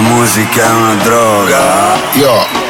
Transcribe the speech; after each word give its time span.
musica 0.00 0.64
è 0.64 0.70
una 0.70 0.94
droga. 0.94 1.96
Yo. 2.12 2.69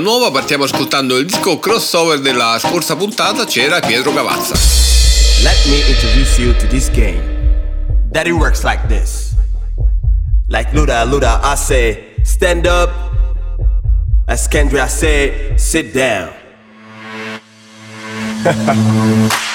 nuova. 0.00 0.30
Partiamo 0.30 0.64
ascoltando 0.64 1.16
il 1.16 1.26
disco 1.26 1.58
crossover 1.58 2.20
della 2.20 2.58
scorsa 2.58 2.96
puntata, 2.96 3.44
c'era 3.44 3.78
Pietro 3.80 4.12
Cavazza. 4.12 4.54
Let 5.42 5.64
me 5.66 5.78
introduce 5.88 6.40
you 6.40 6.54
to 6.56 6.66
this 6.66 6.90
game. 6.90 7.22
That 8.12 8.26
it 8.26 8.32
works 8.32 8.64
like 8.64 8.88
this. 8.88 9.34
Like 10.48 10.72
Luda 10.72 11.04
Luda, 11.04 11.40
I 11.42 11.54
say, 11.56 12.14
stand 12.24 12.66
up. 12.66 12.90
As 14.26 14.48
Kendra, 14.48 14.84
I 14.84 14.88
say, 14.88 15.56
sit 15.56 15.92
down. 15.92 16.32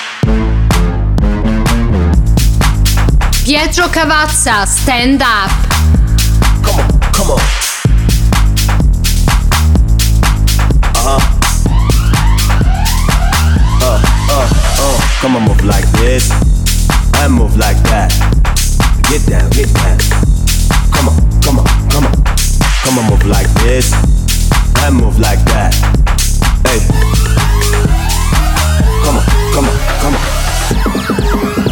Pietro 3.44 3.88
Cavazza, 3.90 4.66
stand 4.66 5.22
up. 5.22 5.52
Come 6.64 6.80
on, 6.80 7.00
come 7.12 7.32
on. 7.32 7.65
Uh-huh. 11.08 11.22
Uh, 13.84 14.02
uh, 14.32 14.50
uh. 14.82 14.98
Come 15.22 15.36
on, 15.36 15.44
move 15.46 15.64
like 15.64 15.86
this. 16.02 16.32
And 17.22 17.34
move 17.34 17.56
like 17.58 17.78
that. 17.84 18.10
Get 19.08 19.24
down, 19.28 19.48
get 19.52 19.72
down. 19.76 20.00
Come 20.92 21.10
on, 21.10 21.42
come 21.44 21.60
on, 21.60 21.68
come 21.92 22.06
on. 22.06 22.14
Come 22.82 22.98
on, 22.98 23.10
move 23.12 23.26
like 23.28 23.48
this. 23.62 23.94
And 24.82 24.96
move 24.96 25.20
like 25.20 25.46
that. 25.46 25.76
Hey. 26.66 26.82
Come 29.06 29.18
on, 29.18 29.26
come 29.54 29.66
on, 29.70 29.78
come 30.02 30.16
on. 31.60 31.65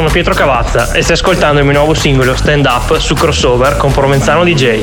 Sono 0.00 0.12
Pietro 0.12 0.32
Cavazza 0.32 0.92
e 0.92 1.02
stai 1.02 1.14
ascoltando 1.14 1.58
il 1.58 1.66
mio 1.66 1.74
nuovo 1.74 1.92
singolo 1.92 2.34
Stand 2.34 2.64
Up 2.64 2.96
su 2.96 3.12
Crossover 3.12 3.76
con 3.76 3.92
Provenzano 3.92 4.44
DJ. 4.44 4.82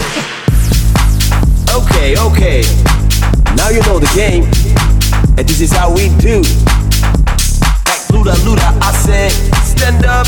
Okay, 1.74 2.16
okay. 2.18 2.64
Now 3.56 3.70
you 3.72 3.82
know 3.82 3.98
the 3.98 4.08
game. 4.14 4.48
And 5.36 5.48
this 5.48 5.60
is 5.60 5.72
how 5.72 5.92
we 5.92 6.10
do. 6.18 6.42
Like 7.88 8.06
Luda 8.12 8.36
Luda, 8.44 8.76
I 8.80 8.92
say, 8.94 9.30
stand 9.64 10.06
up. 10.06 10.28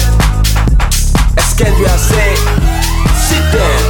I 1.38 1.98
say, 1.98 2.36
sit 3.14 3.44
down. 3.52 3.89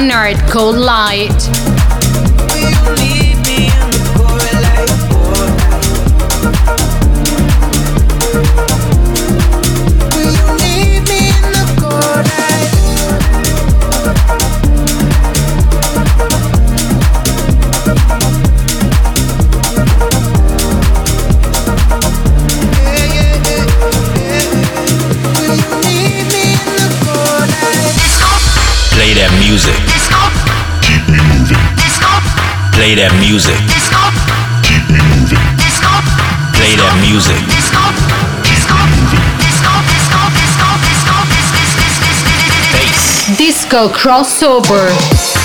Planet 0.00 0.50
Cold 0.50 0.76
Light. 0.76 1.59
That 33.00 33.14
music. 33.18 33.56
Play 36.52 36.76
that 36.76 36.94
music. 37.00 37.34
Disco 43.36 43.88
Crossover. 43.88 44.92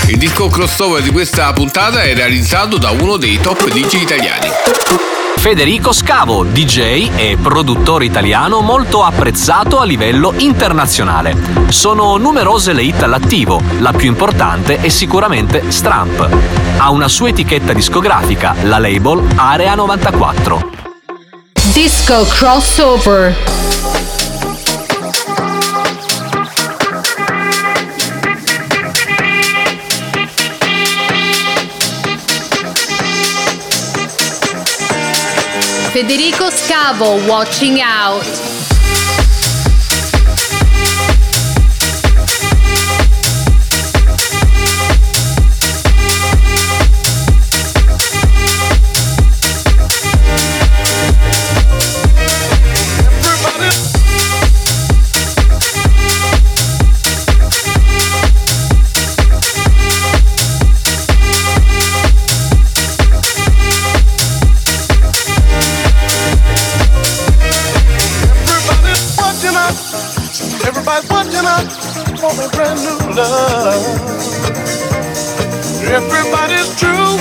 Il 0.08 0.18
disco 0.18 0.50
crossover 0.50 1.02
di 1.02 1.12
questa 1.12 1.54
puntata 1.54 2.02
è 2.04 2.14
realizzato 2.14 2.78
da 2.78 2.90
uno 2.92 3.16
dei 3.16 3.40
top 3.40 3.70
DJ 3.70 4.02
italiani. 4.02 5.25
Federico 5.38 5.92
Scavo, 5.92 6.44
DJ 6.44 7.12
e 7.16 7.38
produttore 7.42 8.06
italiano 8.06 8.62
molto 8.62 9.04
apprezzato 9.04 9.80
a 9.80 9.86
livello 9.86 10.34
internazionale. 10.38 11.36
Sono 11.70 12.18
numerose 12.18 12.74
le 12.74 12.84
hit 12.84 13.04
all'attivo, 13.04 13.62
la 13.80 13.92
più 13.92 14.08
importante 14.08 14.82
è 14.82 14.90
sicuramente 14.90 15.72
Stramp. 15.72 16.28
Ha 16.78 16.90
una 16.90 17.08
sua 17.08 17.30
etichetta 17.30 17.74
discografica, 17.74 18.56
la 18.64 18.80
label 18.80 19.24
Area 19.36 19.76
94. 19.76 20.70
Disco 21.72 22.26
Crossover. 22.28 24.15
Federico 35.96 36.50
Scavo, 36.50 37.26
Watching 37.26 37.80
Out. 37.80 38.65
Everybody's 75.96 76.76
true. 76.78 77.16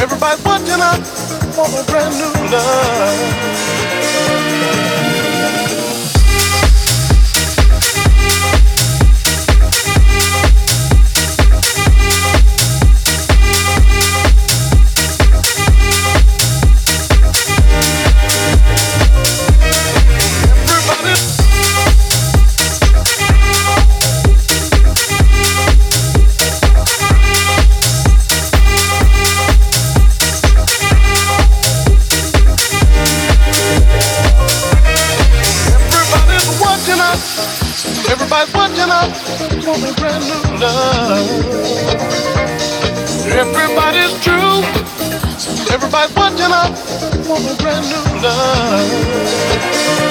Everybody's 0.00 0.42
watching 0.42 0.80
us 0.80 1.54
for 1.54 1.68
a 1.68 1.84
brand 1.84 2.14
new 2.16 2.50
love. 2.50 3.47
Everybody's 38.90 39.20
watching 39.20 39.52
us 39.52 39.64
for 39.64 39.76
a 39.76 39.94
brand 40.00 40.24
new 40.24 40.42
love. 40.60 41.28
Everybody's 43.28 44.24
true. 44.24 44.62
Everybody's 45.74 46.16
watching 46.16 46.52
us 46.52 47.26
for 47.26 47.36
a 47.36 47.56
brand 47.56 47.86
new 47.90 48.22
love. 48.22 50.07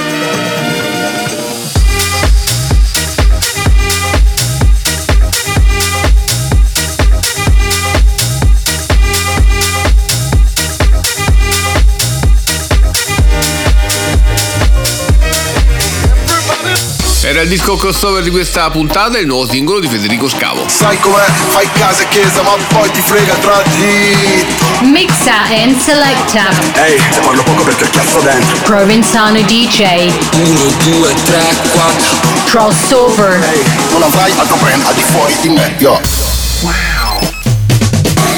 Era 17.38 17.46
il 17.46 17.52
disco 17.52 17.76
crossover 17.76 18.24
di 18.24 18.32
questa 18.32 18.68
puntata, 18.72 19.20
il 19.20 19.28
nuovo 19.28 19.48
singolo 19.48 19.80
di 19.80 19.88
Federico 19.88 20.28
Scavo. 20.28 20.68
Sai 20.68 21.00
com'è? 21.00 21.24
Fai 21.50 21.70
casa 21.74 22.02
e 22.02 22.08
chiesa 22.08 22.42
ma 22.42 22.56
poi 22.70 22.90
ti 22.90 23.00
frega 23.00 23.36
tra 23.36 23.62
di 23.76 24.44
Mixa 24.88 25.44
and 25.44 25.80
Selecta. 25.80 26.50
Ehi, 26.84 27.00
te 27.12 27.20
parlo 27.20 27.44
poco 27.44 27.62
perché 27.62 27.84
ho 27.84 27.90
chiasso 27.92 28.22
dentro 28.22 28.58
Provenzano 28.64 29.40
DJ. 29.42 30.12
1, 30.34 30.60
2, 30.84 31.14
3, 31.26 31.44
4 31.74 32.18
Crossover. 32.46 33.40
Ehi, 33.54 33.64
non 33.92 34.02
avrai 34.02 34.34
altro 34.36 34.56
brand 34.56 34.84
al 34.84 34.96
di 34.96 35.04
fuori 35.04 35.38
di 35.40 35.50
me 35.50 35.76
Yo 35.78 36.02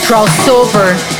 Crossover. 0.02 1.19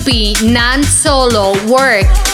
DLB 0.00 0.40
non 0.50 0.82
solo 0.82 1.52
work. 1.66 2.29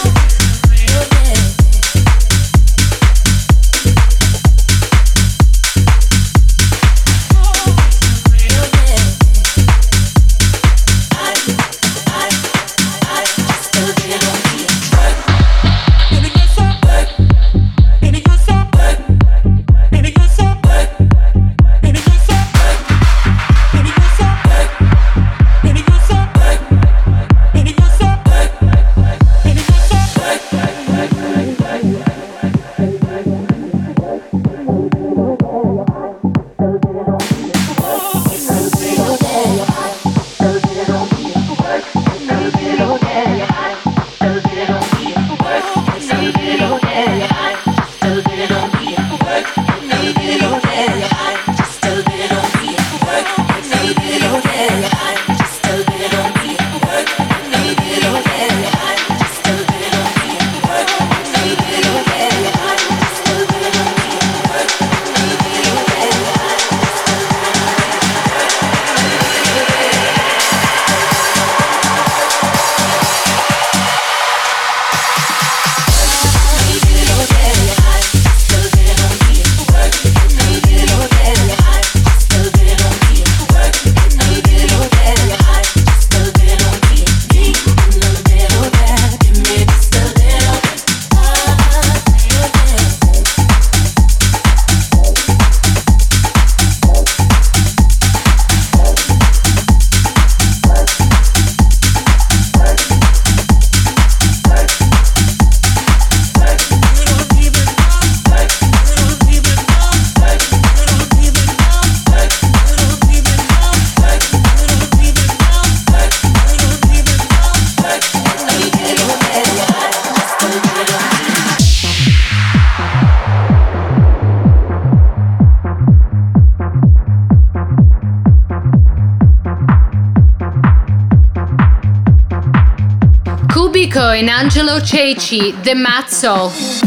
Angelo 134.59 134.81
Ceci, 134.81 135.53
The 135.61 135.75
Mazzo. 135.75 136.86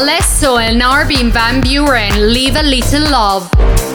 Alesso 0.00 0.56
and 0.58 0.80
Arvin 0.80 1.30
Van 1.30 1.60
Buren, 1.60 2.32
Leave 2.32 2.56
a 2.56 2.62
Little 2.62 3.10
Love. 3.10 3.89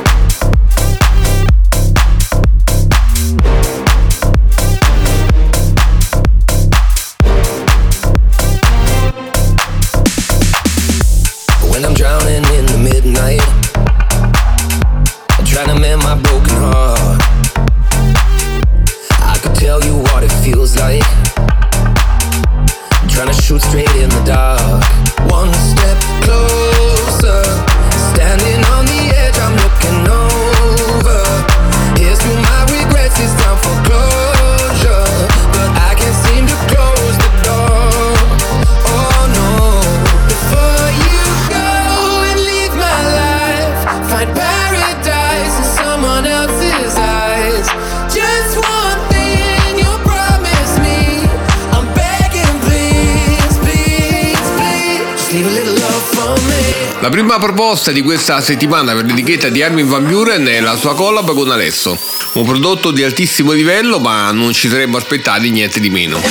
prima 57.26 57.40
proposta 57.40 57.92
di 57.92 58.04
questa 58.04 58.40
settimana 58.40 58.94
per 58.94 59.06
l'etichetta 59.06 59.50
di 59.50 59.64
Armin 59.64 59.88
Van 59.88 60.06
Buren 60.06 60.46
è 60.46 60.60
la 60.60 60.76
sua 60.76 60.94
collab 60.94 61.34
con 61.34 61.50
Alesso, 61.50 61.98
un 62.34 62.46
prodotto 62.46 62.92
di 62.92 63.02
altissimo 63.02 63.52
livello 63.52 64.00
ma 64.00 64.30
non 64.30 64.54
ci 64.54 64.70
saremmo 64.70 64.98
aspettati 64.98 65.50
niente 65.50 65.80
di 65.80 65.90
meno. 65.90 66.22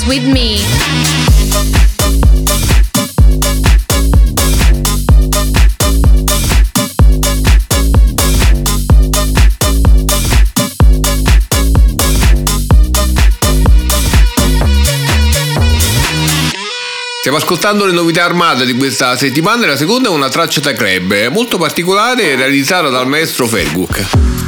dance 0.00 0.06
with 0.06 0.24
me. 0.24 0.58
Stiamo 17.18 17.36
ascoltando 17.36 17.84
le 17.84 17.92
novità 17.92 18.24
armate 18.24 18.64
di 18.64 18.74
questa 18.74 19.16
settimana 19.16 19.64
e 19.64 19.66
la 19.66 19.76
seconda 19.76 20.08
è 20.08 20.12
una 20.12 20.28
traccia 20.28 20.60
da 20.60 20.72
club 20.72 21.28
molto 21.28 21.58
particolare 21.58 22.34
realizzata 22.34 22.88
dal 22.88 23.06
maestro 23.06 23.46
Ferguk. 23.46 24.39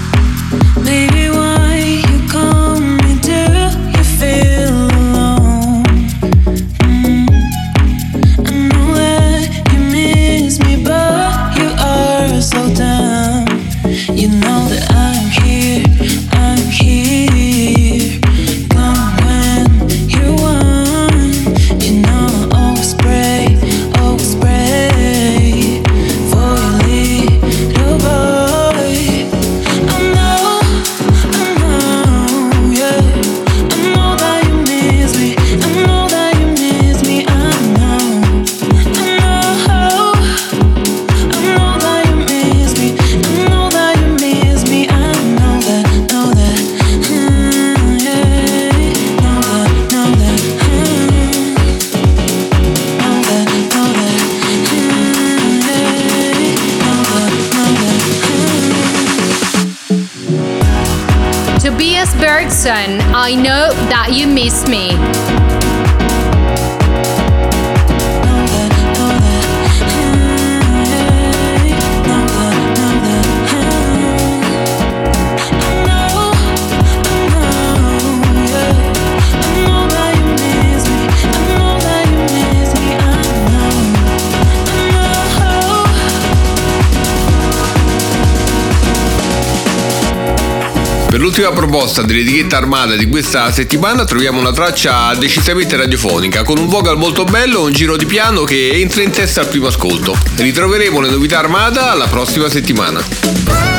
Per 91.32 91.40
l'ultima 91.40 91.66
proposta 91.66 92.02
dell'etichetta 92.02 92.58
armata 92.58 92.94
di 92.94 93.08
questa 93.08 93.50
settimana 93.50 94.04
troviamo 94.04 94.38
una 94.38 94.52
traccia 94.52 95.14
decisamente 95.14 95.76
radiofonica, 95.76 96.42
con 96.42 96.58
un 96.58 96.68
vocal 96.68 96.98
molto 96.98 97.24
bello 97.24 97.60
e 97.60 97.62
un 97.62 97.72
giro 97.72 97.96
di 97.96 98.04
piano 98.04 98.44
che 98.44 98.72
entra 98.74 99.00
in 99.00 99.12
testa 99.12 99.40
al 99.40 99.48
primo 99.48 99.68
ascolto. 99.68 100.14
Ritroveremo 100.36 101.00
le 101.00 101.08
novità 101.08 101.38
armata 101.38 101.94
la 101.94 102.06
prossima 102.06 102.50
settimana. 102.50 103.71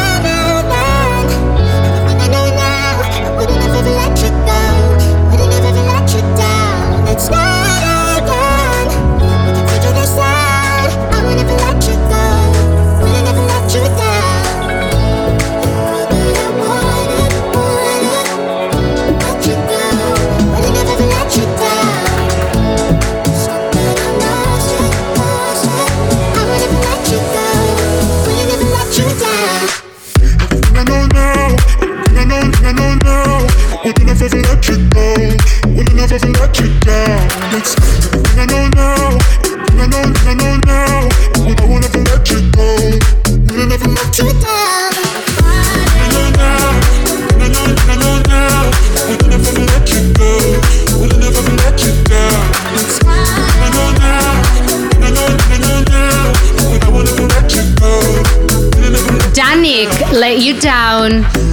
Down. 60.63 61.52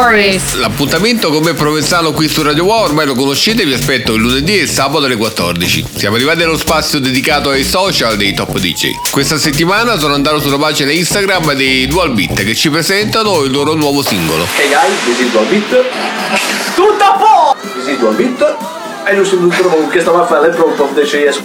Stories. 0.00 0.54
L'appuntamento 0.54 1.30
come 1.30 1.52
Provenzano 1.52 2.12
qui 2.12 2.26
su 2.26 2.42
Radio 2.42 2.64
Wow 2.64 2.84
ormai 2.84 3.04
lo 3.04 3.14
conoscete, 3.14 3.66
vi 3.66 3.74
aspetto 3.74 4.14
il 4.14 4.22
lunedì 4.22 4.58
e 4.58 4.62
il 4.62 4.68
sabato 4.70 5.04
alle 5.04 5.16
14. 5.16 5.84
Siamo 5.94 6.16
arrivati 6.16 6.42
allo 6.42 6.56
spazio 6.56 6.98
dedicato 7.00 7.50
ai 7.50 7.64
social 7.64 8.16
dei 8.16 8.32
top 8.32 8.56
DJ. 8.56 9.10
Questa 9.10 9.36
settimana 9.36 9.98
sono 9.98 10.14
andato 10.14 10.40
sulla 10.40 10.56
pagina 10.56 10.90
Instagram 10.90 11.52
dei 11.52 11.86
Dual 11.86 12.12
Beat 12.12 12.44
che 12.44 12.54
ci 12.54 12.70
presentano 12.70 13.42
il 13.42 13.50
loro 13.50 13.74
nuovo 13.74 14.02
singolo. 14.02 14.46
Hey 14.56 14.70
guys, 14.70 15.04
this 15.04 15.18
is 15.18 15.30
Dual 15.32 15.44
Beat. 15.48 15.84
Tutto 16.74 17.04
a 17.04 17.18
po'! 17.18 17.56
This 17.74 17.92
is 17.92 17.98
Dual 17.98 18.14
Beat. 18.14 18.56
E 19.04 19.14
lui 19.14 19.26
sul 19.26 19.40
tutto 19.40 19.68
con 19.68 19.86
questa 19.90 20.12
mafia 20.12 20.42
è 20.46 20.48
pronto 20.48 20.84
of 20.84 20.94
the 20.94 21.02
CS. 21.02 21.42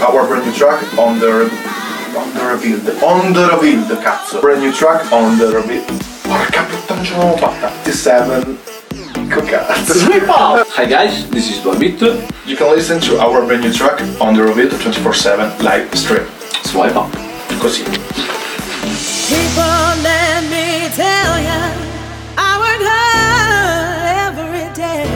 Our 0.00 0.26
brand 0.26 0.44
new 0.44 0.52
track 0.52 0.82
on 0.96 1.18
the 1.18 1.48
on 2.16 2.30
the 2.34 2.44
revealed. 2.44 2.94
On 3.00 3.32
the 3.32 3.46
revealed, 3.48 3.98
cazzo. 4.02 4.40
Brand 4.40 4.60
new 4.60 4.72
track 4.72 5.10
on 5.10 5.38
the 5.38 5.46
revealed. 5.46 6.04
Porca 6.20 6.62
puttana 6.64 6.83
ce 7.04 7.12
l'abbiamo 7.12 7.36
fatta. 7.36 7.70
27 7.82 8.72
Con 9.28 9.44
cazzo. 9.44 9.92
Up! 10.26 10.66
Hi 10.76 10.86
guys, 10.86 11.28
this 11.28 11.50
is 11.50 11.60
Dual 11.60 11.76
Beat. 11.76 12.00
You 12.44 12.56
can 12.56 12.74
listen 12.74 13.00
to 13.00 13.18
our 13.18 13.44
brand 13.44 13.62
new 13.62 13.72
track 13.72 14.02
on 14.18 14.34
the 14.34 14.42
revealed 14.42 14.72
24/7 14.72 15.62
live 15.62 15.88
stream. 15.94 16.26
Swipe 16.64 16.96
up. 16.96 17.08
Così. 17.58 17.84
People, 19.28 20.02
let 20.02 20.44
me 20.50 20.90
tell 20.94 21.38
ya, 21.40 21.72
I 22.36 22.58
work 22.58 22.82
hard 22.82 24.36
every 24.36 24.68
day. 24.74 25.06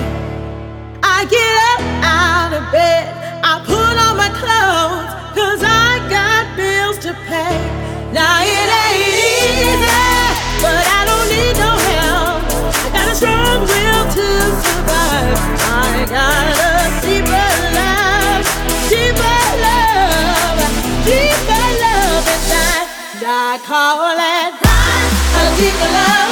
I 1.02 1.26
get 1.26 1.54
up 1.72 1.80
out 2.02 2.52
of 2.54 2.70
bed, 2.72 3.12
I 3.42 3.60
put 3.66 3.96
on 3.98 4.16
my 4.16 4.30
clothes, 4.40 5.12
cause 5.34 5.62
I 5.62 6.00
got 6.08 6.56
bills 6.56 6.98
to 7.04 7.14
pay. 7.28 7.56
Now 8.12 8.40
I 23.58 23.64
call 23.66 24.14
it 24.14 24.54
a 25.34 25.56
deeper 25.58 25.90
love, 25.90 26.27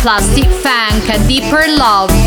Plastic 0.00 0.48
Funk, 0.62 1.04
Deeper 1.28 1.66
Love. 1.76 2.19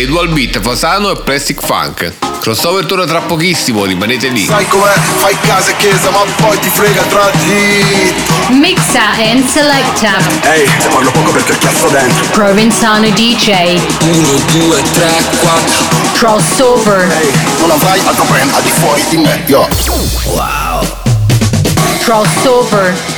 I 0.00 0.06
Dual 0.06 0.28
Beat, 0.28 0.60
Fasano 0.60 1.10
e 1.10 1.16
Plastic 1.16 1.60
Funk. 1.60 2.12
Crossover 2.40 2.86
torna 2.86 3.04
tra 3.04 3.20
pochissimo, 3.20 3.84
rimanete 3.84 4.28
lì. 4.28 4.44
Sai 4.44 4.66
com'è? 4.68 4.92
Fai 5.16 5.36
casa 5.40 5.70
e 5.70 5.76
chiesa, 5.76 6.10
ma 6.10 6.20
poi 6.36 6.56
ti 6.60 6.68
frega 6.68 7.02
tra 7.02 7.28
di. 7.42 8.14
Mixa 8.50 9.10
and 9.18 9.44
selecta. 9.46 10.18
Ehi, 10.42 10.68
se 10.78 10.88
parlo 10.88 11.10
poco 11.10 11.32
perché 11.32 11.52
il 11.52 11.58
cazzo 11.58 11.88
dentro. 11.88 12.26
Provenzano 12.30 13.08
DJ. 13.10 13.80
1, 14.02 14.28
2, 14.52 14.82
3, 14.92 15.10
4. 15.40 15.84
Crossover. 16.12 17.10
Ehi, 17.20 17.32
non 17.58 17.72
avrai 17.72 18.00
altro 18.04 18.24
brand 18.24 18.52
al 18.54 18.62
di 18.62 18.70
fuori 18.70 19.04
di 19.08 19.16
me, 19.16 19.42
yo. 19.46 19.68
Wow. 20.26 20.86
Crossover. 22.02 23.17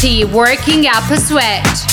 Working 0.00 0.86
up 0.86 1.10
a 1.10 1.16
sweat. 1.16 1.87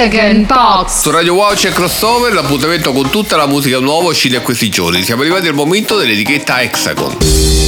Hexagon 0.00 0.46
Box. 0.46 1.02
Su 1.02 1.10
Radio 1.10 1.34
Wow 1.34 1.52
c'è 1.52 1.72
Crossover, 1.72 2.32
l'appuntamento 2.32 2.90
con 2.90 3.10
tutta 3.10 3.36
la 3.36 3.46
musica 3.46 3.78
nuova 3.80 4.08
uscita 4.08 4.36
in 4.36 4.42
questi 4.42 4.70
giorni. 4.70 5.02
Siamo 5.02 5.20
arrivati 5.20 5.46
al 5.46 5.52
momento 5.52 5.98
dell'etichetta 5.98 6.62
Hexagon. 6.62 7.18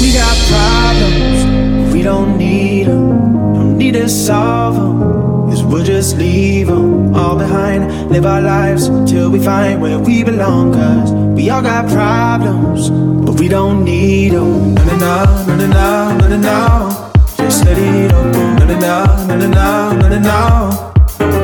We 0.00 0.12
got 0.12 0.34
problems, 0.48 1.92
we 1.92 2.02
don't 2.02 2.38
need 2.38 2.86
them, 2.86 3.52
don't 3.52 3.76
need 3.76 4.00
to 4.00 4.08
solve 4.08 4.76
them. 4.76 5.50
Cause 5.50 5.62
we'll 5.62 5.84
just 5.84 6.16
leave 6.16 6.68
them 6.68 7.14
all 7.14 7.36
behind. 7.36 8.10
Live 8.10 8.26
our 8.26 8.40
lives 8.40 8.90
till 9.04 9.28
we 9.28 9.38
find 9.38 9.82
where 9.82 9.98
we 9.98 10.24
belong. 10.24 10.72
Cause 10.72 11.12
we 11.34 11.50
all 11.50 11.60
got 11.60 11.86
problems, 11.90 12.88
but 12.88 13.38
we 13.38 13.46
don't 13.46 13.84
need 13.84 14.32
them. 14.32 14.72
No, 14.72 14.96
no, 14.96 15.54
no, 15.54 15.66
no, 15.66 16.16
no, 16.16 16.28
no, 16.28 16.36
no. 16.38 17.10
Just 17.36 17.66
let 17.66 17.76
it 17.76 18.10
open. 18.10 18.56
No, 18.56 18.64
no, 18.64 19.36
no, 19.36 19.36
no, 19.36 19.46
no, 19.46 19.92
no, 19.92 20.08
no, 20.08 20.18
no. 20.18 20.91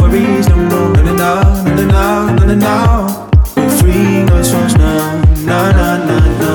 Worries 0.09 0.49
no 0.49 0.57
more. 0.57 0.69
No, 0.69 1.03
no, 1.03 1.15
no, 1.15 1.43
no, 1.65 1.85
no, 1.85 2.33
no, 2.33 2.45
no, 2.47 2.55
no. 2.55 3.31
We're 3.57 3.71
free, 3.79 4.25
no 4.25 4.43
songs, 4.43 4.75
no, 4.77 5.23
no, 5.45 5.73
no, 5.73 6.07
no, 6.07 6.19
no. 6.39 6.55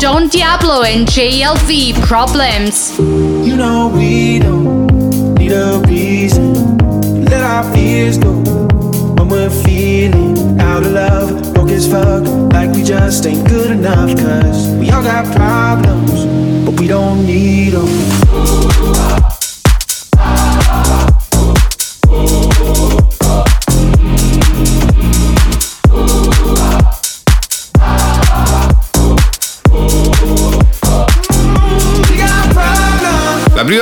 Don 0.00 0.28
Diablo 0.28 0.82
and 0.82 1.06
JLV 1.08 2.00
Problems. 2.06 2.96
You 2.98 3.56
know 3.56 3.88
we 3.88 4.38
don't 4.38 4.86
need 5.34 5.52
a 5.52 5.82
reason. 5.88 6.76
Let 7.24 7.42
our 7.42 7.64
fears 7.74 8.18
go 8.18 8.36
when 9.16 9.28
we're 9.28 9.50
feeling 9.50 10.60
out 10.60 10.84
of 10.84 10.92
love. 10.92 11.54
Broke 11.54 11.70
as 11.70 11.88
fuck, 11.90 12.24
like 12.52 12.70
we 12.70 12.82
just 12.82 13.26
ain't 13.26 13.46
good 13.48 13.70
enough. 13.70 14.16
Cause 14.16 14.68
we 14.76 14.90
all 14.90 15.02
got 15.02 15.24
problems, 15.34 16.24
but 16.64 16.78
we 16.80 16.86
don't 16.86 17.26
need 17.26 17.70
them. 17.70 19.25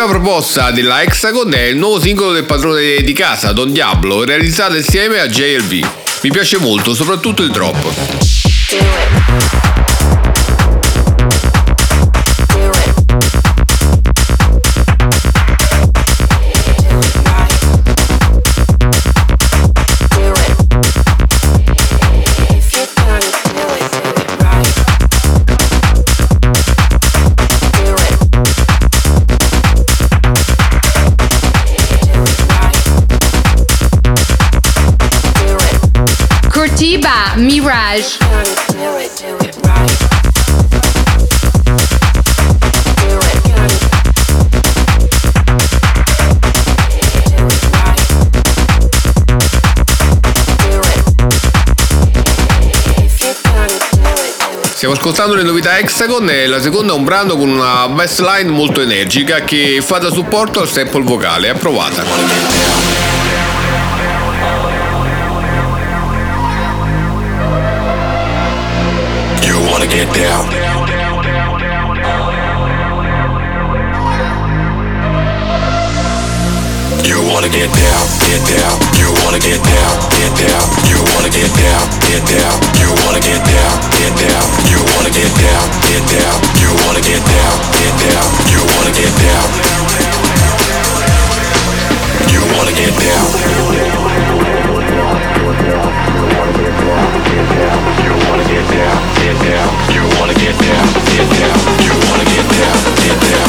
Prima 0.04 0.06
proposta 0.06 0.70
della 0.70 1.02
Hexagon 1.02 1.52
è 1.54 1.62
il 1.62 1.76
nuovo 1.76 2.00
singolo 2.00 2.32
del 2.32 2.44
padrone 2.44 2.96
di 3.02 3.12
casa, 3.12 3.52
Don 3.52 3.72
Diablo, 3.72 4.24
realizzato 4.24 4.76
insieme 4.76 5.18
a 5.18 5.26
JLV. 5.26 5.86
Mi 6.22 6.30
piace 6.30 6.58
molto, 6.58 6.94
soprattutto 6.94 7.42
il 7.42 7.50
drop. 7.50 9.03
Mirage. 37.36 38.18
Stiamo 54.74 54.94
ascoltando 54.94 55.34
le 55.34 55.42
novità 55.42 55.78
Hexagon 55.78 56.28
e 56.30 56.46
la 56.46 56.60
seconda 56.60 56.92
è 56.92 56.96
un 56.96 57.04
brano 57.04 57.36
con 57.36 57.48
una 57.48 57.88
bassline 57.88 58.50
molto 58.50 58.80
energica 58.80 59.40
che 59.40 59.80
fa 59.82 59.98
da 59.98 60.10
supporto 60.10 60.60
al 60.60 60.68
sample 60.68 61.02
vocale. 61.02 61.48
Approvata. 61.48 62.83
Get 77.64 77.80
down, 77.80 78.04
get 78.20 78.42
down. 78.44 78.76
You 79.00 79.08
wanna 79.24 79.38
get 79.40 79.56
down, 79.56 79.96
get 80.12 80.32
down. 80.36 80.64
You 80.84 81.00
wanna 81.16 81.30
get 81.32 81.48
down, 81.56 81.80
get 82.04 82.20
down. 82.28 82.60
You 82.76 82.92
wanna 83.00 83.20
get 83.24 83.40
down, 83.40 83.72
get 83.96 84.12
down. 84.20 84.44
You 84.68 84.84
wanna 84.92 85.08
get 85.08 85.32
down, 85.32 85.64
get 85.88 86.04
down. 86.12 86.36
You 86.60 86.68
wanna 86.84 87.00
get 87.00 87.24
down, 87.24 87.56
get 87.72 87.94
down. 88.04 88.28
You 88.52 88.60
wanna 88.76 88.92
get 88.92 89.12
down. 89.16 89.48
You 92.28 92.40
wanna 92.52 92.72
get 92.76 92.92
down. 93.00 93.24
Get 98.44 98.68
down, 98.70 99.00
get 99.16 99.36
down. 99.40 99.70
You 99.94 100.02
wanna 100.20 100.34
get 100.34 100.54
down, 100.60 100.86
get 101.08 101.28
down. 101.32 101.58
You 101.80 101.92
wanna 102.08 102.24
get 102.24 102.46
down, 102.52 102.78
get 103.00 103.18
down. 103.24 103.43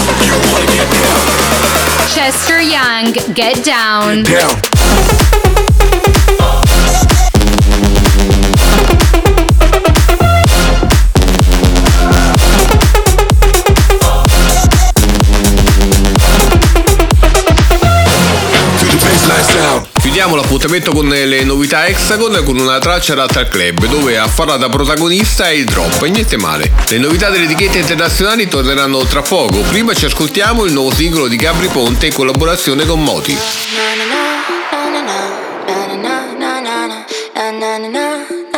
Chester 2.25 2.59
Young, 2.59 3.13
Get 3.35 3.63
Down. 3.63 4.23
Down. 4.23 5.34
L'appuntamento 20.75 20.91
con 20.91 21.07
le 21.07 21.43
novità 21.45 21.85
Hexagon 21.85 22.43
con 22.43 22.59
una 22.59 22.79
traccia 22.79 23.13
adatta 23.13 23.39
al 23.39 23.47
club 23.47 23.85
dove 23.85 24.17
a 24.17 24.27
farla 24.27 24.57
da 24.57 24.67
protagonista 24.67 25.47
è 25.47 25.53
il 25.53 25.63
drop 25.63 26.03
e 26.03 26.09
niente 26.09 26.35
male. 26.35 26.69
Le 26.89 26.97
novità 26.97 27.29
delle 27.29 27.45
etichette 27.45 27.77
internazionali 27.77 28.49
torneranno 28.49 28.97
tra 29.05 29.21
poco. 29.21 29.61
Prima 29.61 29.93
ci 29.93 30.03
ascoltiamo 30.03 30.65
il 30.65 30.73
nuovo 30.73 30.93
singolo 30.93 31.27
di 31.27 31.37
Gabri 31.37 31.69
Ponte 31.69 32.07
in 32.07 32.13
collaborazione 32.13 32.85
con 32.85 33.01
Moti. 33.01 33.37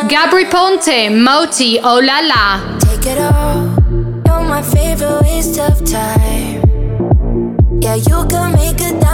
Gabri 0.06 0.46
Ponte, 0.46 1.10
Moti, 1.10 1.78
Oh 1.80 2.00
La 2.00 2.20
La. 2.20 2.76
Take 2.78 3.12
it 3.12 3.18
all. 3.18 3.76
You're 4.26 4.42
my 4.42 4.60
favorite 4.60 5.22
waste 5.22 5.60
of 5.60 5.80
time. 5.88 6.62
Yeah, 7.80 7.94
you 7.94 8.26
can 8.26 8.54
make 8.54 8.80
a. 8.80 9.07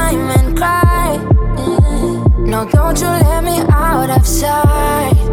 No, 2.55 2.65
don't 2.67 3.01
you 3.01 3.09
let 3.09 3.43
me 3.43 3.59
out 3.69 4.11
of 4.17 4.25
sight. 4.25 5.24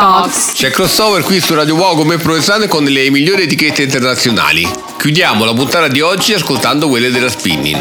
Box. 0.00 0.52
C'è 0.54 0.70
crossover 0.70 1.22
qui 1.22 1.40
su 1.40 1.54
Radio 1.54 1.74
Wow 1.74 1.94
come 1.94 2.16
professionale 2.16 2.68
con 2.68 2.84
le 2.84 3.10
migliori 3.10 3.42
etichette 3.42 3.82
internazionali. 3.82 4.66
Chiudiamo 4.96 5.44
la 5.44 5.52
puntata 5.52 5.88
di 5.88 6.00
oggi 6.00 6.32
ascoltando 6.32 6.88
quelle 6.88 7.10
della 7.10 7.28
Spinning. 7.28 7.78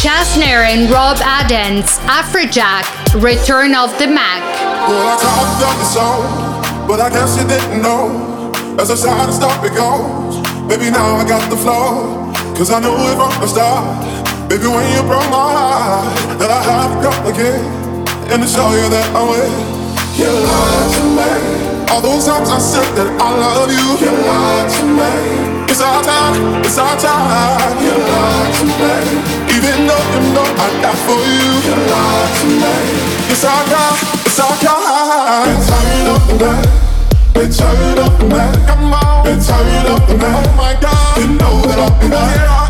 Chasner 0.00 0.64
and 0.64 0.90
Rob 0.90 1.18
Adams, 1.22 1.98
Afrojack, 2.06 2.86
Return 3.20 3.74
of 3.74 3.94
the 3.96 4.06
Mac. 4.06 4.40
Well, 4.88 5.06
I 5.06 5.16
talked 5.20 5.62
up 5.62 5.78
the 5.78 5.84
song, 5.84 6.86
but 6.86 6.98
I 6.98 7.10
guess 7.10 7.36
you 7.36 7.46
didn't 7.46 7.82
know. 7.82 8.50
As 8.78 8.88
a 8.88 8.96
side 8.96 9.30
stop 9.30 9.62
it 9.62 9.74
goes. 9.74 10.40
Baby, 10.66 10.90
now 10.90 11.16
I 11.16 11.28
got 11.28 11.50
the 11.50 11.56
flow. 11.56 12.32
Cause 12.56 12.70
I 12.70 12.80
knew 12.80 12.96
it 12.96 13.14
from 13.16 13.40
the 13.42 13.46
start. 13.46 14.48
Baby, 14.48 14.68
when 14.68 14.90
you 14.94 15.02
broke 15.02 15.28
my 15.28 15.52
heart, 15.52 16.38
that 16.38 16.50
I 16.50 16.62
have 16.62 16.96
to 16.96 17.10
come 17.10 17.26
again. 17.26 17.62
And 18.32 18.42
to 18.42 18.48
show 18.48 18.70
you 18.72 18.88
that 18.88 19.14
I'm 19.14 19.28
with. 19.28 19.83
You 20.14 20.30
lied 20.30 20.94
to 20.94 21.02
me. 21.18 21.30
All 21.90 22.00
those 22.00 22.26
times 22.26 22.48
I 22.48 22.58
said 22.58 22.86
that 22.94 23.10
I 23.18 23.28
love 23.34 23.66
you. 23.66 23.98
You 23.98 24.14
lied 24.14 24.70
to 24.78 24.82
me. 24.86 25.10
It's 25.66 25.82
our 25.82 26.02
time, 26.06 26.62
it's 26.62 26.78
our 26.78 26.94
time. 27.02 27.74
You 27.82 27.98
lied 27.98 28.54
to 28.54 28.64
me. 28.78 28.94
Even 29.58 29.90
though 29.90 30.06
you 30.14 30.22
know 30.30 30.46
I 30.46 30.70
die 30.78 30.94
for 31.02 31.18
you. 31.18 31.50
You 31.66 31.76
lied 31.90 32.30
to 32.30 32.46
me. 32.46 32.74
It's 33.26 33.42
our 33.42 33.64
time, 33.66 33.98
it's 34.22 34.38
our 34.38 34.54
time. 34.62 35.50
It's 35.50 35.66
turn 35.66 36.06
up 36.06 36.22
the 36.30 36.34
night. 36.38 36.68
It's 37.42 37.58
turn 37.58 37.98
up 37.98 38.14
the 38.14 38.26
night. 38.30 38.54
Come 38.70 38.94
on. 38.94 39.26
Turn 39.26 39.86
up 39.90 40.06
the 40.06 40.14
night. 40.14 40.46
Oh 40.46 40.54
my 40.54 40.78
God. 40.78 41.18
You 41.18 41.26
know 41.42 41.58
that 41.66 41.78
I'll 41.82 41.98
be 41.98 42.06
there. 42.06 42.63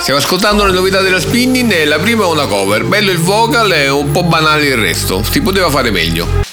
Stiamo 0.00 0.18
ascoltando 0.18 0.64
le 0.64 0.72
novità 0.72 1.02
della 1.02 1.20
Spinning 1.20 1.70
e 1.72 1.84
la 1.84 1.98
prima 1.98 2.24
è 2.24 2.26
una 2.26 2.46
cover, 2.46 2.84
bello 2.84 3.10
il 3.10 3.18
vocal 3.18 3.70
e 3.72 3.88
un 3.88 4.10
po' 4.10 4.24
banale 4.24 4.66
il 4.66 4.76
resto, 4.76 5.22
si 5.22 5.40
poteva 5.40 5.70
fare 5.70 5.90
meglio. 5.90 6.49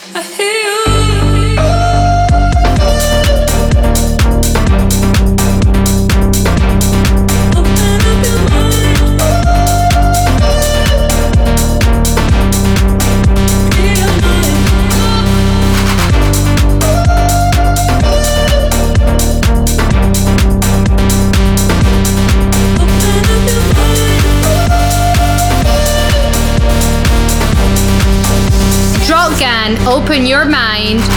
Open 29.98 30.28
Your 30.28 30.46
Mind. 30.46 31.17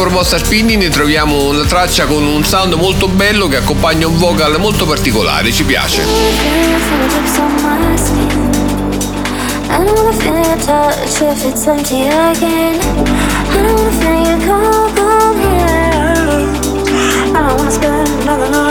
Proposta 0.00 0.38
spinning 0.38 0.88
troviamo 0.88 1.48
una 1.48 1.64
traccia 1.64 2.06
con 2.06 2.22
un 2.22 2.44
sound 2.44 2.74
molto 2.74 3.08
bello 3.08 3.48
che 3.48 3.56
accompagna 3.56 4.06
un 4.06 4.16
vocal 4.16 4.58
molto 4.58 4.86
particolare, 4.86 5.52
ci 5.52 5.64
piace. 5.64 6.02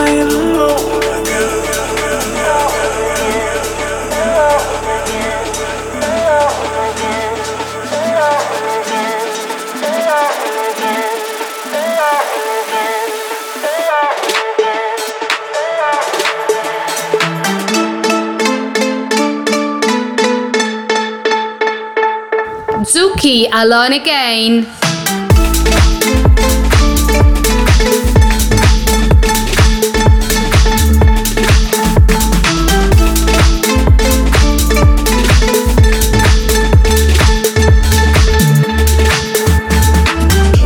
I 0.09 0.46
Zuki 23.27 23.45
Alone 23.49 23.95
Again. 23.95 24.67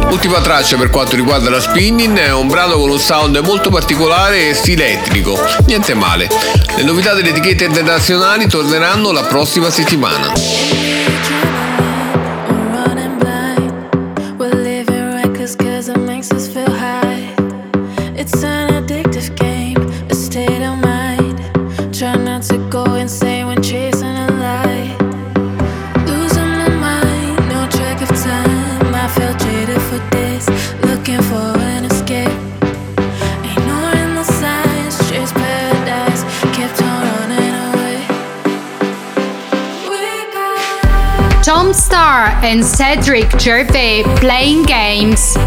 Ultima 0.09 0.41
traccia 0.41 0.77
per 0.77 0.91
quanto 0.91 1.15
riguarda 1.15 1.49
la 1.49 1.59
spinning 1.59 2.15
è 2.19 2.31
un 2.31 2.47
brano 2.47 2.75
con 2.75 2.91
un 2.91 2.99
sound 2.99 3.37
molto 3.37 3.71
particolare 3.71 4.49
e 4.49 4.53
stile 4.53 4.91
etnico. 4.91 5.35
Niente 5.65 5.95
male. 5.95 6.29
Le 6.75 6.83
novità 6.83 7.15
delle 7.15 7.29
etichette 7.29 7.63
internazionali 7.63 8.47
torneranno 8.47 9.11
la 9.11 9.23
prossima 9.23 9.71
settimana. 9.71 10.70
And 42.51 42.65
Cedric 42.65 43.39
Gervais 43.39 44.03
playing 44.17 44.63
games. 44.63 45.37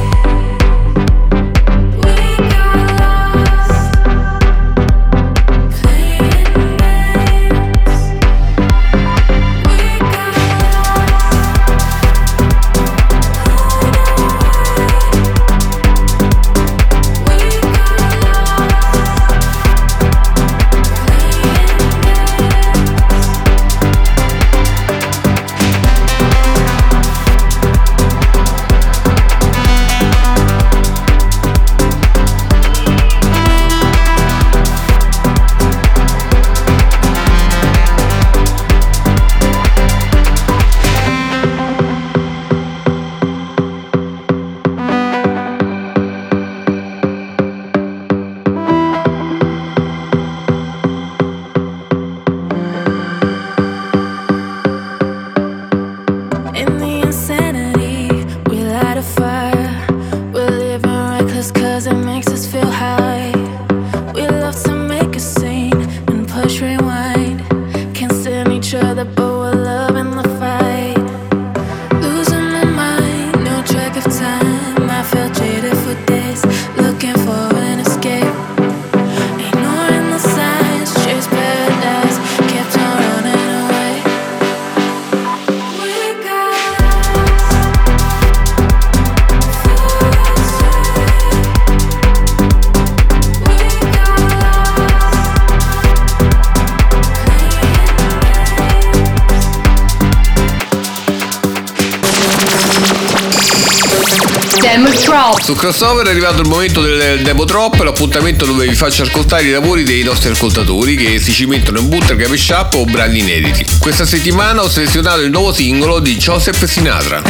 Su 105.54 105.60
crossover 105.60 106.04
è 106.06 106.10
arrivato 106.10 106.42
il 106.42 106.48
momento 106.48 106.82
del 106.82 107.22
Demo 107.22 107.44
Drop, 107.44 107.80
l'appuntamento 107.80 108.44
dove 108.44 108.66
vi 108.66 108.74
faccio 108.74 109.04
ascoltare 109.04 109.44
i 109.44 109.50
lavori 109.50 109.84
dei 109.84 110.02
nostri 110.02 110.30
ascoltatori 110.30 110.96
che 110.96 111.20
si 111.20 111.32
cimentano 111.32 111.78
in 111.78 111.88
bootleg, 111.88 112.26
mashup 112.26 112.74
o 112.74 112.84
brani 112.84 113.20
inediti. 113.20 113.64
Questa 113.78 114.04
settimana 114.04 114.62
ho 114.62 114.68
selezionato 114.68 115.20
il 115.20 115.30
nuovo 115.30 115.52
singolo 115.52 116.00
di 116.00 116.16
Joseph 116.16 116.64
Sinatra. 116.64 117.22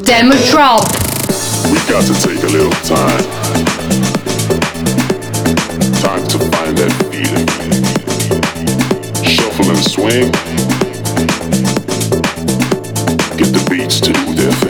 Demo 0.00 0.34
Drop. 0.48 0.88
We 1.68 1.78
got 1.86 2.06
to 2.06 2.14
take 2.14 2.42
a 2.42 2.48
little 2.48 2.74
time. 2.82 3.22
Time 6.00 6.26
to 6.26 6.38
find 6.38 6.78
that 6.78 6.90
feeling. 7.10 7.46
Shuffle 9.24 9.68
and 9.68 9.82
swing. 9.82 10.30
Get 13.36 13.52
the 13.52 13.62
beats 13.68 14.00
to 14.00 14.10
do 14.10 14.34
their 14.34 14.52
thing. 14.52 14.69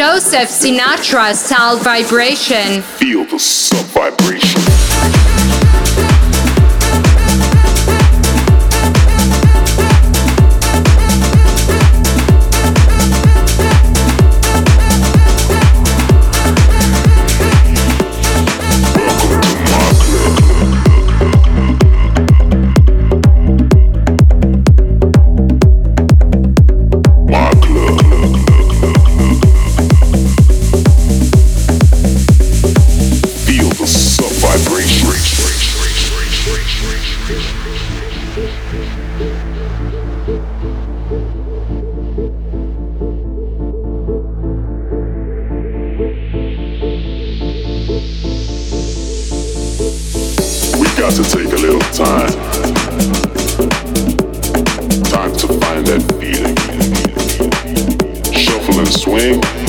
Joseph 0.00 0.48
Sinatra 0.48 1.34
style 1.34 1.76
vibration. 1.76 2.80
Feel 2.80 3.26
the 3.26 3.38
sub 3.38 3.84
vibration. 3.88 4.49
Swing. 59.20 59.59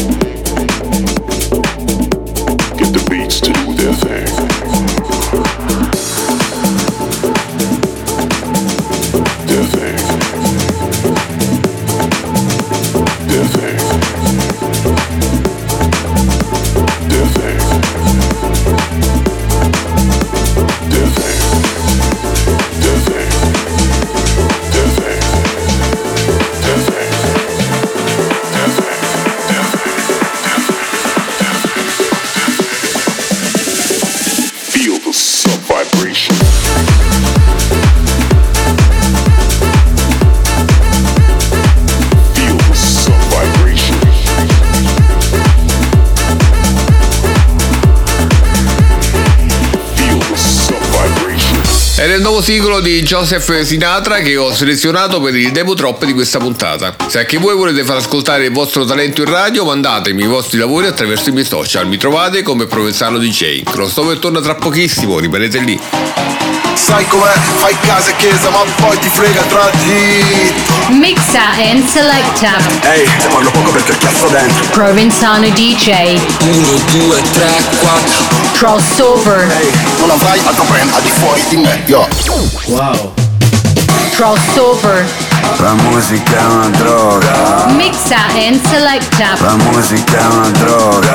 Singolo 52.52 52.82
di 52.82 53.02
Joseph 53.02 53.62
Sinatra 53.62 54.18
che 54.18 54.36
ho 54.36 54.52
selezionato 54.52 55.22
per 55.22 55.34
il 55.38 55.54
demo 55.54 55.74
troppe 55.74 56.06
di 56.06 56.12
questa 56.12 56.38
puntata. 56.38 56.94
Se 57.08 57.20
anche 57.20 57.38
voi 57.38 57.56
volete 57.56 57.86
far 57.86 57.96
ascoltare 57.96 58.44
il 58.44 58.52
vostro 58.52 58.84
talento 58.84 59.22
in 59.22 59.30
radio, 59.30 59.64
mandatemi 59.64 60.24
i 60.24 60.28
vostri 60.28 60.58
lavori 60.58 60.88
attraverso 60.88 61.30
i 61.30 61.32
miei 61.32 61.46
social. 61.46 61.88
Mi 61.88 61.96
trovate 61.96 62.42
come 62.42 62.66
Provenzano 62.66 63.20
DJ. 63.20 63.64
Crossover 63.64 64.20
torna 64.20 64.42
tra 64.42 64.56
pochissimo, 64.56 65.18
rimanete 65.20 65.60
lì. 65.60 65.80
Sai 66.84 67.06
com'è? 67.08 67.32
Fai 67.58 67.78
casa 67.82 68.10
e 68.10 68.16
chiesa 68.16 68.50
ma 68.50 68.64
poi 68.78 68.98
ti 68.98 69.08
frega 69.08 69.42
tra 69.44 69.70
di 69.84 70.52
Mixa 70.90 71.52
and 71.70 71.88
selecta. 71.88 72.58
Ehi, 72.82 73.06
te 73.20 73.28
parlo 73.28 73.52
poco 73.52 73.70
perché 73.70 73.96
cazzo 73.98 74.28
dentro 74.28 74.66
Provenzano 74.72 75.48
DJ. 75.50 76.20
1, 76.42 76.68
2, 76.92 77.22
3, 77.34 77.64
4 77.80 78.26
Crossover. 78.54 79.54
Non 80.00 80.10
avrai 80.10 80.40
altro 80.44 80.64
brand 80.64 80.92
al 80.94 81.02
di 81.04 81.10
fuori 81.10 81.44
di 81.50 81.58
me, 81.58 81.84
yo 81.86 82.08
Wow 82.66 83.14
Crossover. 84.16 85.21
La 85.58 85.74
musica 85.74 86.38
è 86.38 86.46
una 86.46 86.70
droga, 86.70 87.66
Mixa 87.76 88.16
and 88.48 88.60
selecta. 88.68 89.36
la 89.40 89.56
musica 89.56 90.18
è 90.20 90.26
una 90.34 90.50
droga, 90.50 91.14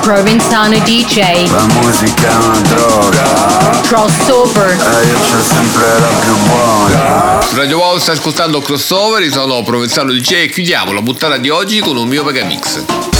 Provenzano 0.00 0.78
DJ. 0.78 1.50
la 1.50 1.66
musica 1.80 2.28
è 2.28 2.34
una 2.44 2.60
droga, 2.60 3.80
Crossover. 3.82 4.68
e 4.70 5.06
io 5.06 5.18
c'ho 5.18 5.42
sempre 5.42 5.98
la 5.98 6.06
più 6.20 6.36
buona. 6.46 7.40
Su 7.42 7.56
Radio 7.56 7.78
Wow 7.78 7.98
stai 7.98 8.14
ascoltando 8.16 8.60
Crossover, 8.60 9.22
io 9.22 9.32
sono 9.32 9.62
Provenzano 9.62 10.12
DJ 10.12 10.32
e 10.34 10.48
chiudiamo 10.50 10.92
la 10.92 11.02
puntata 11.02 11.36
di 11.36 11.48
oggi 11.50 11.80
con 11.80 11.96
un 11.96 12.06
mio 12.06 12.22
megamix. 12.22 12.82
A 12.86 13.19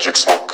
Magic 0.00 0.16
Smoke. 0.16 0.49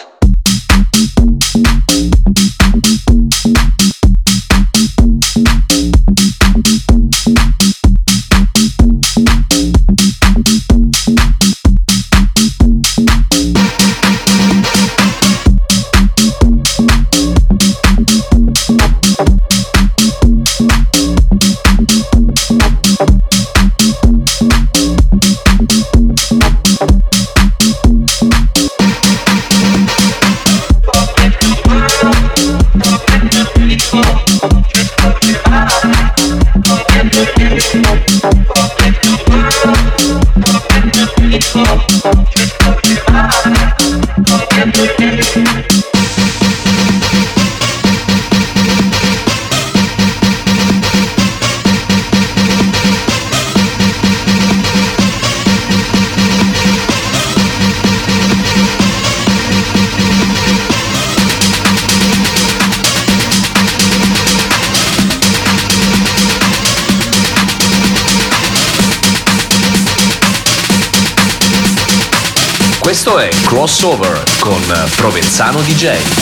Provenzano 75.57 75.63
DJ. 75.63 76.16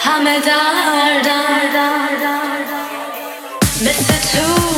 همه 0.00 0.40
دردم 0.40 1.24
مثل 3.80 4.14
توفان 4.32 4.77